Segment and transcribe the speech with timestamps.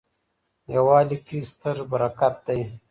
[0.73, 2.61] یووالي کي ستر برکت دی.